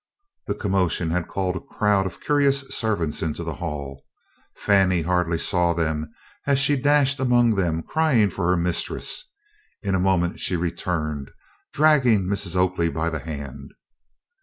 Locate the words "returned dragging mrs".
10.55-12.55